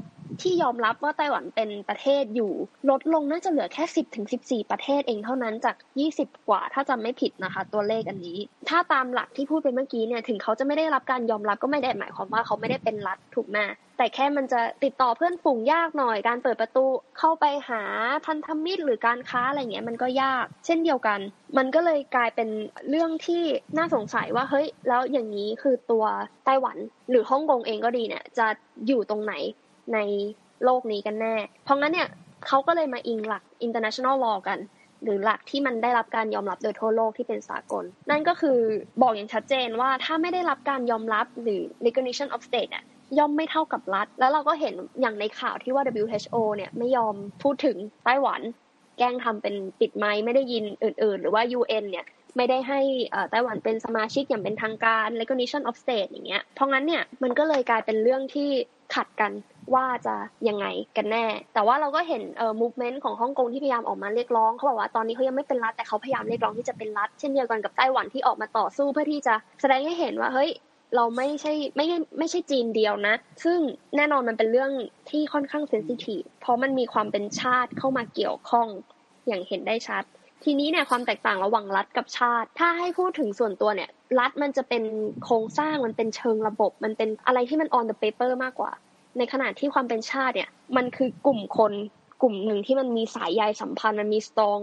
[0.42, 2.52] ที่ยอมรับว่าไต้หวันเป็นประเทศอยู่
[2.90, 8.38] ลดลงน่าจะเหลือแค่สิบถึงสิบสี่ประเทศเองเท่านั้นจากยี่สิบกว่าถ้าจำไม่ผิดนะคะ ตัวเลขอันนี้
[8.68, 13.58] ถ้าตามหลักที่พูดไปเมื่อกี้เนี่ยถึงเขาจะไม่ได้รับการยอมรับก็ไม่ได้หมายความว่าเขาไม่ได้เป็นรัฐถูกไหม
[13.98, 16.86] แต่แค่มันจะติดต่อเพื่อนฝูงยากหน่อย การเปิดประตู
[17.18, 17.82] เข้าไปหา
[18.26, 21.20] พันธมิตรหรือการค้าอะไรเงี้ยมันก็ยาก เช่นเดียวกัน
[21.58, 22.48] มันก็เลยกลายเป็น
[22.90, 23.42] เรื่องที่
[23.76, 26.04] น่าสงสัยว่าเฮ้ยแล้วอย่างนี้คือตัว
[26.44, 26.76] ไต้หวัน
[27.10, 28.46] หรือฮ่องกงเองก็ดีเนี่ยจะ
[28.86, 29.34] อยู่ตรงไหน
[29.94, 29.98] ใน
[30.64, 32.08] โลกนี้กันแน่ เพราะงั้นเนี่ย
[32.46, 34.58] เขาก็เลยมาอิงหลัก international law กัน
[35.02, 38.58] หรือหลักที่มันได้รับการยอมรับโดยทั่วโลกที่เป็นสากล นั่นก็คือ
[39.02, 42.84] บอกอย่างชัดเจนว่าถ้าไม่ได้รับการยอมรับหรือ recognition of state เนี่ย
[43.18, 48.40] ย่อมไม่เท่ากับรัฐ แล้วเราก็เห็นอย่างในข่าวที่ว่า WHO เนี่ยไม่ยอมพูดถึงไต้หวัน
[48.98, 52.06] แกล้งทำเป็นปิดไม้ไม่ได้ยินอื่น ๆ หรือว่า UN เนี่ย
[52.38, 52.80] ไม่ได้ให้
[53.30, 58.50] ไต้หวันเป็นสมาชิกอย่างเป็นทางการ recognition of state อย่างเงี้ย เพราะงั้นเนี่ยมันก็เลยกลายเป็นเรื่องที่
[58.94, 59.32] ขัดกัน
[59.74, 60.14] ว่าจะ
[60.48, 70.50] ยังไงกันแน่ แต่ว่าเราก็เห็นเอ่อ movement ของฮ่องกงที่พยายามออกมาเรียกร้องเขาบอกว่าตอนนี้เขายังไม่เป็นรัฐแต่เขาพยายามเรียกร้องที่จะเป็นรัฐ เช่นเดียวกันกับไต้หวันที่ออกมาต่อสู้เพื่อที่จะแสดงให้เห็นว่าเฮ้ย
[70.96, 71.86] เราไม่ใช่ไม่
[72.18, 73.58] ไม่ใช่จีนเดียวนะ ซึ่ง
[73.96, 74.72] แน่นอนมันเป็นเรื่อง
[75.10, 78.68] ที่ค่อนข้างเซนซิทีฟเพราะมันมีความเป็นชาติเข้ามาเกี่ยวข้อง
[79.26, 80.04] อย่างเห็นได้ชัด
[80.44, 84.82] ทีนี้เนี่ยความแตกต่างระหว่างรัฐกับชาติ ถ้าให้พูดถึงส่วนตัวเนี่ย รัฐมันจะเป็น
[85.24, 88.72] โครงสร้างมันเป็นเชิงระบบ มันเป็นอะไรที่มัน on the paper มากกว่า
[89.18, 91.72] ในขณะที่ความเป็นชาติเนี่ยมันคือกลุ่มคน
[92.22, 94.62] กลุ่มหนึ่งที่มันมีสายใยสัมพันธ์มันมี strong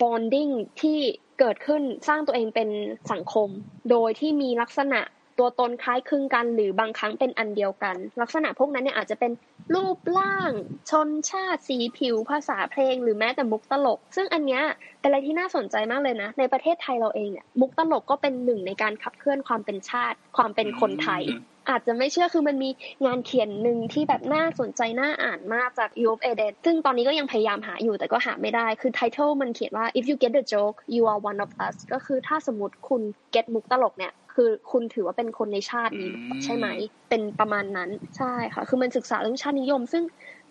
[0.00, 0.98] bonding ที่
[1.38, 2.68] เกิดขึ้นสร้างตัวเองเป็น
[3.12, 3.48] สังคม
[3.90, 5.00] โดยที่มีลักษณะ
[5.38, 9.32] ตัวตนคล้ายคลึงกัน หรือบางครั้งเป็นอันเดียวกัน ลักษณะพวกนั้นเนี่ยอาจจะเป็น
[9.74, 10.50] รูปร่าง
[10.90, 14.62] ชนชาติสีผิว ภาษาเพลง หรือแม้แต่มุกตลก ซึ่งอันเนี้ย
[15.00, 21.24] เป็นอะไรที่น่าสนใจมากเลยนะ ในประเทศไทยเราเองเนี่ยมุกตลกก็เป็นหนึ่งในการขับเคลื่อนความเป็นชาติ ความเป็นคนไทย
[21.70, 22.70] อาจจะไม่เชื่อคือมันมี
[23.06, 26.28] งานเขียนหนึ่งที่แบบน่าสนใจน่าอ่านมากจาก U of A
[26.64, 33.02] ซึ่งตอนนี้ก็ยังพยายามหาอยู่แต่ก็หาไม่ได้คือไททอลมันเขียนว่า if you get the joke you are one of us ก็คือถ้าสมมติคุณ
[33.34, 36.12] get มุกตลกเนี่ย คือคุณถือว่าเป็นคนในชาตินี้
[36.44, 36.66] ใช่ไหม
[37.10, 40.02] เป็นประมาณนั้นใช่ค่ะ คือมันศึกษาเรื่องชาตินิยม ซึ่ง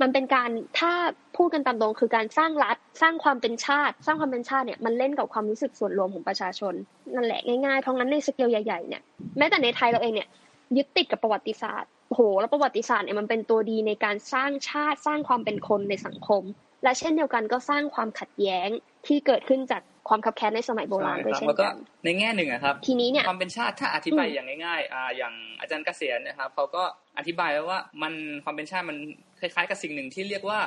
[0.01, 0.91] มันเป็นการถ้า
[1.37, 6.73] พูดกันตามตรงคือการสร้างรัฐ สร้างความเป็นชาติ สร้างความเป็นชาติเนี่ยมันเล่นกับความรู้สึกส่วนรวมของประชาชน
[7.15, 9.01] นั่นแหละง่ายๆเพราะงั้นในสเกลใหญ่ๆเนี่ย
[9.37, 10.29] แม้แต่ในไทยเราเองเนี่ย
[10.77, 16.43] ยึดติดกับประวัติศาสตร์โหแล้วประวัติศาสตร์เนี่ยมันเป็นตัวดีในการสร้างชาติสร้างความเป็นคนในสังคม
[16.83, 18.69] และเช่นเดียวกันก็สร้างความขัดแย้ง
[19.07, 26.83] ที่เกิดขึ้นจาก ความขับแค้นในสมัยโบราณด้วยเช่นกันในแง่หนึ่งอะครับ ทีนี้เนี่ยความเป็นชาติถ้าอธิบายอย่างง่ายๆอ่าอย่างอาจารย์เกษียณนะครับเขาก็
[27.17, 28.13] อธิบายไว้ว่ามัน
[28.43, 28.97] ความเป็นชาติมัน
[29.39, 30.59] คล้ายๆกับสิ่งหนึ่งที่เรียกว่า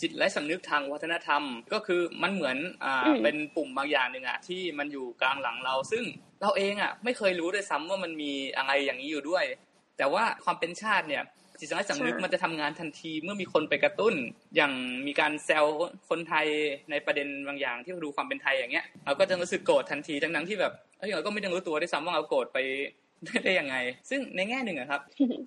[0.00, 6.04] จิตและสำนึกทางวัฒนธรรม ก็คือมันเหมือนอ่าเป็นปุ่มบางอย่างหนึ่งอะที่มันอยู่กลางหลังเรา ซึ่ง
[6.42, 9.44] เราเองอะไม่เคยรู้ด้วยซ้ำว่ามันมีอะไรอย่างนี้อยู่ด้วย
[9.98, 11.22] แต่ว่าความเป็นชาติเนี่ย
[11.62, 14.14] จิตสำนึกสำนึกมันจะทำงานทันทีเมื่อมีคนไปกระตุ้น
[14.56, 14.72] อย่าง
[15.06, 15.64] มีการแซว
[16.08, 16.46] คนไทย
[16.90, 22.58] ในประเด็นบางอย่างที่ดูความเป็นไทยอย่างเงี้ยเราก็จะรู้สึกโกรธทันทีทั้งนั้นที่แบบเฮ้ยเราก็ไม่ได้รู้ตัวได้ซ้ำว่าเราโกรธไป
[23.44, 23.76] ได้ยังไง
[24.10, 25.00] ซึ่งในแง่หนึ่งอะครับ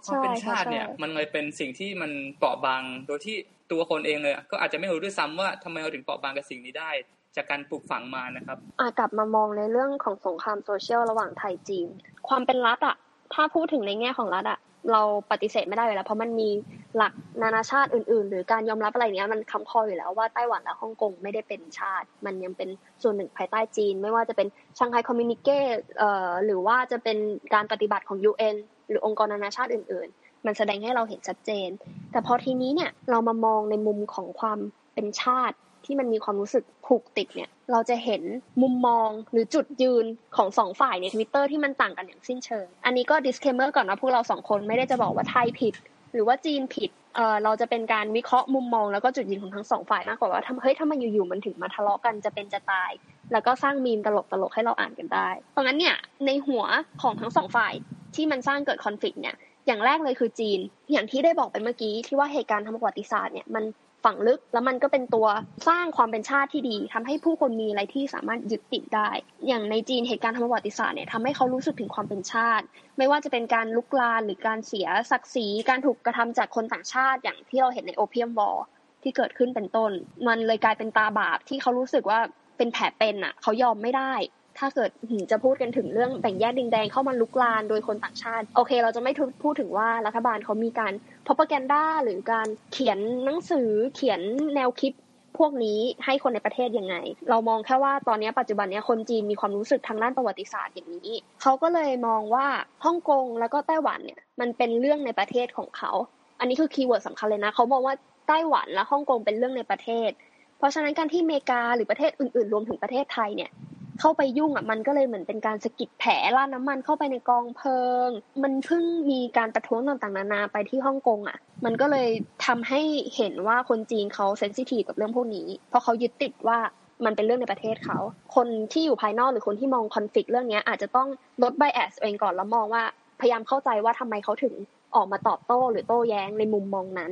[0.06, 3.36] ความเป็นชาติเนี่ยมันเลยเป็นสิ่งที่มันเปราะบางโดยที่
[3.72, 6.92] ตัวคนเองเลยก็อาจจะไม่รู้ด้วยซ้ำว่าทำไมเราถึงเปราะบางกับสิ่งนี้ได้
[7.36, 8.58] จากการปลูกฝังมานะครับ
[9.00, 11.88] กลับมามองในเรื่องของสงครามโซเชียลระหว่างไทยจีน
[12.28, 12.96] ความเป็นรัฐอะ
[13.34, 14.60] ถ้าพูดถึงในแง่ของรัฐอะ
[14.92, 16.50] เราปฏิเสธไม่ได้อยู่แล้ว เพราะมันมี
[16.98, 22.70] หลักนานาชาติอื่น ๆ หรือการยอมรับอะไรเนี้ยมันคำคออยู่แล้วว่าไต้หวันและฮ่องกงไม่ได้เป็นชาติ มันยังเป็น
[23.02, 27.18] ส่วนหนึ่งภายใต้จีน ไม่ว่าจะเป็นชังไฮคอมมิวนิเกตเอ่อหรือว่าจะเป็น
[27.54, 28.56] การปฏิบัติของ UN
[28.90, 31.70] หรือองค์กรนานาชาติอื่น ๆ มันแสดงให้เราเห็นชัดเจน
[32.12, 34.60] แต่พอทีนี้เนี่ยเรามามองในมุมของความ
[34.94, 38.22] เป็นชาติ ที่มันมีความรู้สึกผูกติดเนี่ย เราจะเห็น
[38.62, 45.74] มุมมองหรือจุดยืนของสองฝ่ายในทวิตเตอร์ที่มันต่างกันอย่างสิ้นเชิง อันนี้ก็ disclaimer ก่อนนะพวกเราสองคนไม่ได้จะบอกว่าไทยผิด
[46.14, 52.92] หรือว่าจีนผิดเออเราจะเป็นการวิเคราะห์มุมมองแล้วก็จุดยืนของทั้งสองฝ่ายมากกว่าว่าทำเฮ้ยถ้ามันอยู่ๆมันถึงมาทะเลาะกันจะเป็นจะตาย
[53.32, 54.08] แล้วก็สร้างมีมต
[54.42, 55.96] ลกๆให้เราอ่านกันได้ เพราะงั้นเนี่ย
[56.26, 56.64] ในหัว
[57.02, 57.74] ของทั้งสองฝ่าย
[58.16, 59.36] ที่มันสร้างเกิดคอน FLICT เนี่ย
[59.68, 60.60] อย่างแรกเลยคือจีน
[60.92, 63.64] อย่างที่ได้บอกไปเมื่อกี้ที่ว่าเหตุการณ์ทางประวัติศาสตร์เนี่ยมัน
[64.06, 65.28] ฝังลึก แล้วมันก็เป็นตัว
[65.68, 69.10] สร้างความเป็นชาติที่ดีทำให้ผู้คนมีอะไรที่สามารถยึดติดได้
[69.48, 72.66] อย่างในจีนเหตุการณ์ทางประวัติศาสตร์เนี่ยทำให้เขารู้สึกถึงความเป็นชาติ
[72.98, 78.58] ไม่ว่าจะเป็นการลุกลานหรือการเสียศักดิ์ศรีการถูกกระทำจากคนต่างชาติอย่างที่เราเห็นในโอเพียมวอล
[79.04, 79.92] ที่เกิดขึ้นเป็นต้น
[80.28, 82.20] มันเลยกลายเป็นตาบาปที่เขารู้สึกว่า
[82.58, 84.14] เป็นแผลเป็นอะ เขายอมไม่ได้
[84.60, 84.90] ถ้าเกิด
[85.32, 89.12] จะพูดกันถึงเรื่องแบ่งแยกดินแดงเข้ามาลุกลานโดยคนต่างชาติ โอเค เราจะไม่
[89.44, 90.94] พูดถึงว่ารัฐบาลเขามีการ
[91.26, 94.22] พ r o p a g a n d a หรือการเขียนหนังสือเขียน
[94.56, 94.94] แนวคิด
[95.38, 96.96] พวกนี้ให้คนในประเทศยังไง
[97.30, 102.48] เรามองแค่ว่าตอนนี้ปัจจุบันนี้คนจีนมีความรู้สึกทางด้านประวัติศาสตร์อย่างนี้ เขาก็เลยมองว่า
[102.86, 105.92] ฮ่องกงแล้วก็ไต้หวันเนี่ยมันเป็นเรื่องในประเทศของเขา
[106.40, 107.94] อันนี้คือ keyword สำคัญเลยนะ เขาบอกว่า
[108.28, 110.10] ไต้หวันและฮ่องกงเป็นเรื่องในประเทศ
[110.58, 113.52] เพราะฉะนั้นการที่อเมริกาหรือประเทศอื่นๆ รวมถึงประเทศไทยเนี่ย
[114.00, 118.10] เข้าไปยุ่งอะมันก็เลยเหมือนเป็นการสะกิดแผลราดน้ำมันเข้าไปในกองเพลิง
[118.44, 122.10] มันเพิ่งมีการประท้วงต่างๆนานาไปที่ฮ่องกงอะ มันก็เลย
[122.46, 122.82] ทำให้
[123.16, 126.60] เห็นว่าคนจีนเขา sensitive กับเรื่องพวกนี้ เพราะเขายึดติดว่า
[127.06, 128.00] มันเป็นเรื่องในประเทศเขา
[128.36, 131.08] คนที่อยู่ภายนอกหรือคนที่มองคอนฟ lict เรื่องนี้อาจจะต้อง
[131.44, 132.84] ลด bias เองก่อนแล้วมองว่า
[133.20, 134.54] พยายามเข้าใจว่าทำไมเขาถึง
[134.96, 137.12] ออกมาตอบโต้หรือโต้แย้งในมุมมองนั้น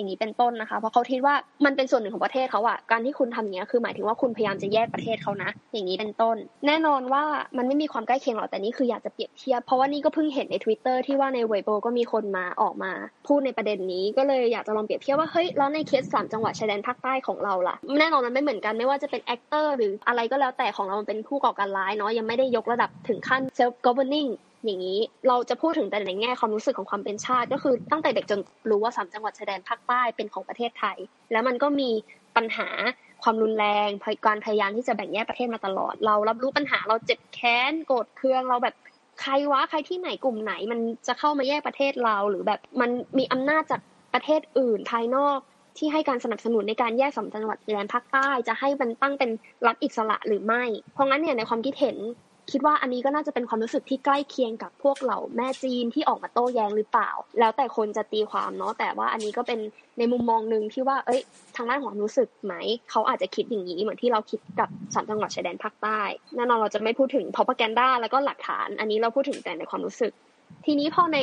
[0.00, 1.34] อย่างนี้เป็นต้นนะคะ เพราะเขาคิดว่า
[1.64, 6.36] มันเป็นส่วนหนึ่งของประเทศเขาอะการที่คุณทำอย่างนี้คือหมายถึงว่าคุณพยายามจะแยกประเทศเขานะ อย่างนี้เป็นต้น
[6.66, 7.24] แน่นอนว่า
[7.56, 12.92] มันไม่มีความใกล้เคียงหรอกแต่นี่คืออยากจะเปรียบเทียบเพราะว่านี่ก็เพิ่งเห็นใน Twitter ที่ว่าในเว็บโบก็มีคนมาออกมา
[13.26, 24.30] พูดในประเด็นนี้ก็เลยอยากจะลองเปรียบเทียบว่าเฮ้ยแล้วในเคสสามจังหวัดชายแดนภาคใต้ของเราล่ะแน่นอนมันไม่เหมือนกันไม่ว่าจะเป็น actor หรืออะไรก็แล้วแต่ของเรามันเป็นผู้ก่อการร้ายเนาะยังไม่ได้ยกระดับถึงขั้น self governing
[24.64, 30.96] อย่างนี้เราจะพูดถึงแต่ในแง่ความรู้สึกของความเป็นชาติ ก็คือตั้งแต่เด็กจนรู้ว่าสามจังหวัดชายแดนภาคใต้เป็นของประเทศไทย
[31.32, 31.90] แล้วมันก็มี
[32.36, 32.68] ปัญหา
[33.22, 33.88] ความรุนแรง
[34.26, 38.74] การพยายามที่จะแบ่งแยกประเทศมาตลอด เรารับรู้ปัญหาเราเจ็บแค้นโกรธเคืองเราแบบ
[39.20, 43.80] ใครวะใครที่ไหนกลุ่มไหน มันจะเข้ามาแยกประเทศเราหรือแบบมันมีอำนาจจาก
[44.14, 45.38] ประเทศอื่นภายนอก
[45.78, 49.30] ที่ให้การสนับสนุนในการแยกสามจังหวัดชายแดนภาคใต้จะให้มันตั้งเป็น
[49.66, 51.96] รัฐอิสระหรือไม่ เพราะงั้นเนี่ยในความคิดเห็น
[52.50, 59.60] คิดว่าอันนี้ก็น่าจะเป็นความรู้สึกที่ใกล้เคียงกับพวกเหล่าแม่จีนที่ออกมาโต้แย้งหรือเปล่า แล้วแต่คนจะตีความเนาะแต่ว่าอันนี้ก็เป็น
[59.98, 61.20] ในมุมมองหนึ่งที่ว่า เอ้ย
[61.56, 62.54] ทางด้านของรู้สึกไหม
[62.90, 66.00] เขาอาจจะคิดอย่างนี้เหมือนที่เราคิดกับสามจังหวัดชายแดนภาคใต้
[66.36, 70.12] แน่นอนเราจะไม่พูดถึงพอพแกนด้าแล้วก็หลักฐาน อันนี้เราพูดถึงแต่ในความรู้สึก
[70.66, 71.18] ทีนี้พอใน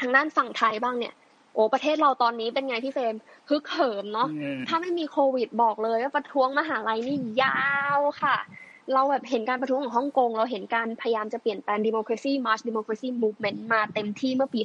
[0.00, 1.14] ทางด้านฝั่งไทยบ้างเนี่ย
[1.54, 3.14] โอ้ประเทศเราตอนนี้เป็นไงพี่เฟรม
[3.48, 4.28] ฮึกเหิมเนาะ
[4.68, 7.60] ถ้าไม่มีโควิดบอกเลยว่าประท้วงมหาลัยนี่ยา
[7.96, 8.36] วค่ะ
[8.94, 14.60] เราแบบเห็นการประท้วงของฮ่องกง เราเห็นการพยายามจะเปลี่ยนแปลง democracy march democracy movement มาเต็มที่เมื่อปี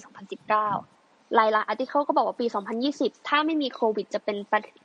[0.65, 2.45] 2019หลายๆอาร์ติเคิลก็บอกว่าปี
[2.87, 4.37] 2020 ถ้าไม่มีโควิด จะเป็น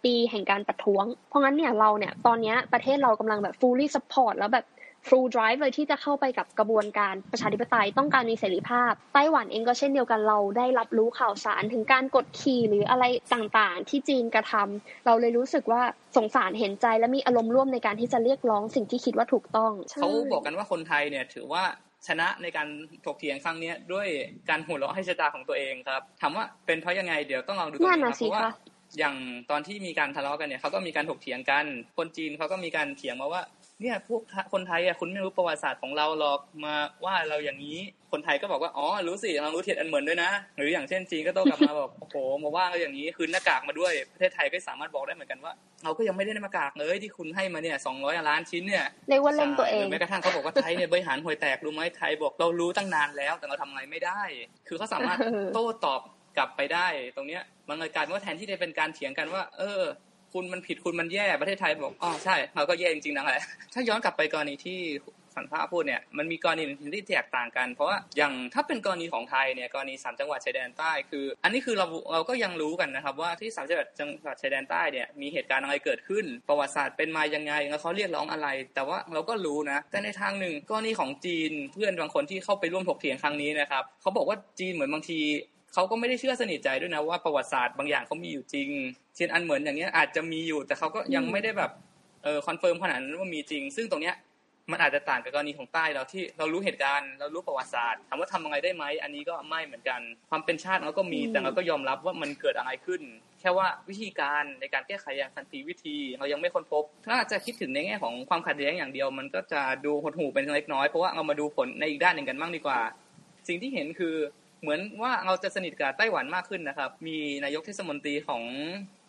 [0.04, 4.66] ปีแห่งการประท้วง เพราะงั้นเนี่ยเราเนี่ยตอนนี้ประเทศเรากำลังแบบ fully support แล้วแบบ
[5.08, 15.82] full drive เลยที่จะเข้าไปกับกระบวนการประชาธิปไตยต้องการมีเสรีภาพ ไต้หวันเองก็เช่นเดียวกันเราได้รับรู้ข่าวสารถึงการกดขี่หรืออะไรต่างๆ ที่จีนกระทำเราเลยรู้สึกว่า
[16.16, 21.64] สงสารเห็นใจและมีอารมณ์ร่วมในการที่จะเรียกร้องสิ่งที่คิดว่าถูกต้องเขาบอกกันว่าคนไทยเนี่ยถือว่า
[22.06, 22.68] ชนะในการ
[23.06, 24.06] ถกเถียงครั้งนี้ด้วย
[24.50, 28.48] การหัวเราะให้ชะตาของตัวเองครับถามว่าเป็นเพราะยังไงเดี๋ยวต้องลองดูตรงนี้นะเพราะว่า
[28.98, 29.16] อย่าง
[29.50, 31.64] ตอนที่มีการทะเลาะกันเนี่ยเขาก็มีการถกเถียงกัน
[31.98, 33.42] คนจีนเขาก็มีการเถียงมาว่า
[33.80, 37.78] เนี่ยพวกคนไทยอะคุณไม่รู้ประวัติศาสตร์ของเราหรอกมาว่าเราอย่างนี้
[38.12, 45.52] คนไทยก็บอกว่าอ๋อรู้สิเรารู้เทียนอันเหมือนด้วยนะ หรืออย่างเช่นจีนก็โต้กลับมาบอกโอ้โหมาว่าเราอย่างนี้คือหน้ากากมาด้วยประเทศไทยก็สามารถบอกได้เหมือนกันว่า
[45.84, 54.20] เราก็ยังไม่ได้หน้ากากเลยที่คุณให้มาเนี่ยสองร้อยล้านชิ้นเนี่ยเรียกว่าเล่นตัวเองแม้กระทั่งเขาบอกว่าไทยเนี่ยบริหารห่วยแตกรู้ไหมไทยบอกเรารู้ตั้งนานแล้ว แต่เราทำอะไรไม่ได้
[54.68, 55.18] คือเขาสามารถ
[55.54, 56.00] โต้ตอบ
[56.36, 59.82] กลับไปได้ ตรงเนี้ยมันเลยกลายเป็นว่าแทนที่จะเป็นการเถียงกันว่า เออ
[60.32, 64.80] คุณมันผิดคุณมันแย่ประเทศไทยบอกอ๋อใช่เราก็แย่จริงๆนะแหละถ้าย้อนกลับไปกรณีที่
[65.36, 66.64] สันพาพูดเนี่ยมันมีกรณี
[66.94, 85.20] ที่แตกต่างกัน เพราะว่าอย่างถ้าเป็นกรณีของไทยเนี่ยกรณีสามจังหวัดชายแดนใต้คือ อันนี้คือเราเราก็ยังรู้กันนะครับว่าที่สามจังหวัดจังหวัดชายแดนใต้เนี่ยมีเหตุการณ์อะไรเกิดขึ้น ประวัติศาสตร์เป็นมายังไงแล้วเขาเรียกร้องอะไร แต่ว่าเราก็รู้นะ แต่ในทางหนึ่งกรณีของจีนเพื่อนบางคนที่เข้าไปร่วมถกเถียงครั้งนี้นะครับเขาบอกว่าจีนเหมือนบางที
[85.74, 88.68] เขาก็ไม่ได้เชื่อสนิทใจด้วยนะว่าประวัติศาสตร์บางอย่างเขามีอยู่จริง
[89.16, 91.70] เช่นอันเหมือนอย่างเงี้ยอาจจะมีอยู่ แต่เขาก็ยังไม่ได้แบบ
[92.24, 94.16] เออ confirm ขนาดนั้นว่ามีจริง ซึ่งตรงเนี้ย
[94.70, 103.02] มันอาจจะต่างกับกรณีของใต้เราที่เรารู้เหตุการณ์เรารู้ประวัติศาสตร์ถามว่าทำยังไงได้ไหมอันนี้ก็ไม่เหมือนกัน ความเป็นชาติเราก็มีแต่เราก็ยอมรับว่ามันเกิดอะไรขึ้น
[103.40, 112.80] แค่ว่าวิธีการในการแก้ไขอย่างสันติวิธี เรายังไม่ค้นพบ ถ้าจะคิดถึงในแง่ของความขัดแย้งอย่างเดียว มันก็จะดูหดหู่เป็นเล็กน้อยเพราะว่าเรามาดูผลในอีกด้านหนึ่งกันบ้างดีกว่า
[113.48, 114.14] สิ่งที่เห็นคือ
[114.60, 118.42] เหมือนว่าเราจะสนิทกับไต้หวันมากขึ้นนะครับ มีนายกเทศมนตรีของ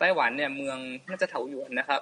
[0.00, 2.00] ไต้หวันเนี่ยเมืองน่าจะเถาหยวนนะครับ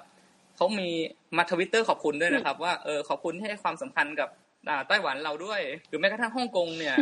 [0.55, 0.89] เขามี
[1.37, 4.29] มาทวิตเตอร์ขอบคุณด้วยนะครับ ว่าเออขอบคุณที่ให้ความสำคัญกับ
[4.87, 6.95] ไต้หวันเราด้วย หรือแม้กระทั่งฮ่องกงเนี่ย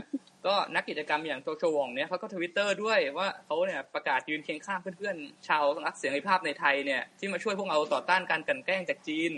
[0.47, 9.33] ก็นักกิจกรรมอย่างโจชัว หว่องเนี่ยเขาก็ทวิตเตอร์ด้วยว่าเขาเนี่ยประกาศยืนเคียงข้างเพื่อนๆ ชาวนักเสียงในภาพในไทยเนี่ยที่มาช่วยพวกเราต่อต้านการกันแกล้งจากจีน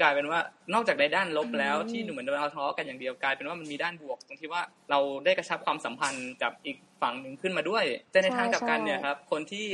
[0.00, 0.40] กลายเป็นว่า
[0.74, 9.68] นอกจากในด้านลบแล้วที่ดูเหมือนเราทะเลาะกันอย่างเดียวกลายเป็นว่ามันมีด้านบวก ตรงที่ว่าเราได้กระชับความสัมพันธ์กับอีกฝั่งหนึ่งขึ้นมาด้วย แต่ในทางกลับกันเนี่ยครับคนที่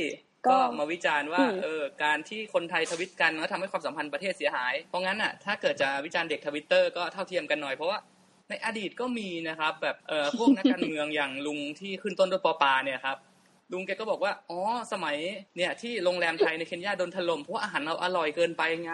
[0.47, 7.97] ก็มาวิจารณ์ว่าเออการที่คนไทยทวิตกันก็ทำให้ความสัมพันธ์ประเทศเสียหาย เพราะงั้นอะถ้าเกิดจะวิจารณ์เด็กทวิตเตอร์ก็เท่าเทียมกันหน่อยเพราะว่า
[8.49, 13.17] ในอดีตก็มีนะครับ แบบเอ่อพวกนักการเมืองอย่างลุงที่ขึ้นต้นด้วยปอปาเนี่ยครับ
[13.73, 14.59] ลุงแกก็บอกว่า อ๋อ
[14.93, 15.17] สมัย
[15.57, 18.93] เนี่ย ที่โรงแรมไทยในเคนยาโดนถล่มเพราะว่าอาหารเราอร่อยเกินไปไง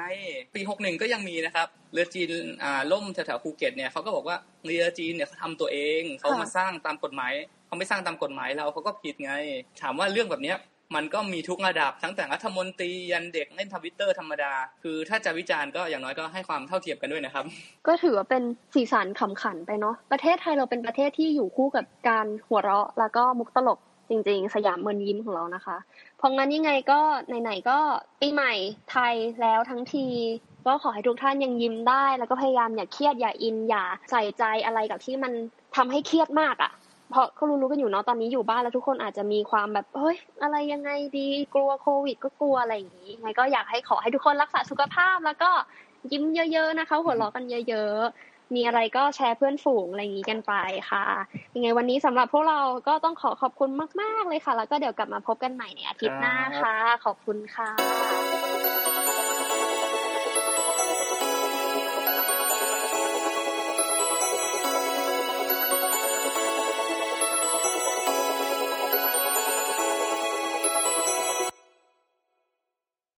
[0.56, 2.30] ปีหกหนึ่งก็ยังมีนะครับ เรือจีน
[2.64, 7.34] อ่า ล่มแถวๆภูเก็ตเนี่ยเขาก็บอกว่า เรือจีนเนี่ยเขาทำตัวเอง เขามาสร้างตามกฎหมาย
[7.68, 9.34] เขาไม่สร้างตามกฎหมายเราเขาก็ผิดไง
[9.82, 10.58] ถามว่าเรื่องแบบเนี้ย
[10.96, 14.54] มันก็มีทุกระดับตั้งแต่รัฐมนตรียันเด็กเล่นทวิตเตอร์ธรรมดา
[14.84, 17.44] คือถ้าจะวิจารณ์ก็อย่างน้อยก็ให้ความเท่าเทียมกันด้วยนะครับ
[17.88, 23.80] ก็ถือว่าเป็นสีสันขำขันไปเนาะประเทศไทยเราเป็นประเทศที่อยู่คู่กับการหัวเราะ แล้วก็มุกตลก
[24.10, 25.78] จริง ๆ สยามเมืองยิ้มของเรานะคะ
[26.18, 27.80] เพราะงั้นยังไงก็ไหนๆก็
[28.22, 28.54] ปีใหม่
[28.92, 30.06] ไทยแล้วทั้งที
[30.66, 35.32] ก็ขอให้ทุกท่านยังยิ้มได้ แล้วก็พยายามอย่าเครียดอย่าอินอย่าใส่ใจอะไรกับที่มัน
[35.76, 36.72] ทำให้เครียดมากอะ่ะ
[37.14, 45.52] เพราะก็รู้ๆกันอยู่เนาะตอนนี้อยู่บ้านแล้วทุกคนอาจจะมีความแบบเฮ้ย อะไรยังไงดีกลัวโควิด ก็กลัวอะไรอย่างนี้ไงก็อยากให้ขอให้ทุกคนรักษาสุขภาพแล้วก็
[46.12, 50.54] ยิ้มเยอะ ๆนะคะ หัวเราะกันเยอะ ๆ มีอะไรก็แชร์เพื่อนฝูงอะไรอย่างนี้กันไป
[50.92, 51.06] ค่ะ
[51.56, 53.70] ยังไงวันนี้สำหรับพวกเราก็ต้องขอขอบคุณ
[54.02, 57.72] มาก ๆเลยค่ะ แล้วก็เดี๋ยวกลับมาพบกันใหม่ในอาทิตย์หน้าค่ะ ขอบคุณค่ะ